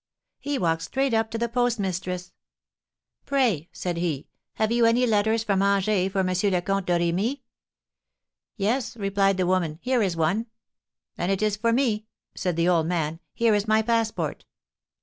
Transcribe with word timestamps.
He 0.39 0.57
walked 0.57 0.81
straight 0.81 1.13
up 1.13 1.29
to 1.29 1.37
the 1.37 1.47
postmistress. 1.47 2.33
'Pray,' 3.27 3.69
said 3.71 3.97
he, 3.97 4.27
'have 4.55 4.71
you 4.71 4.87
any 4.87 5.05
letters 5.05 5.43
from 5.43 5.61
Angers 5.61 6.11
for 6.11 6.21
M. 6.27 6.33
le 6.51 6.61
Comte 6.63 6.87
de 6.87 6.97
Remy?' 7.11 7.43
'Yes,' 8.55 8.97
replied 8.97 9.37
the 9.37 9.45
woman, 9.45 9.77
'here 9.79 10.01
is 10.01 10.17
one.' 10.17 10.47
'Then 11.17 11.29
it 11.29 11.43
is 11.43 11.55
for 11.55 11.71
me,' 11.71 12.07
said 12.33 12.55
the 12.55 12.67
old 12.67 12.87
man; 12.87 13.19
'here 13.35 13.53
is 13.53 13.67
my 13.67 13.83
passport.' 13.83 14.43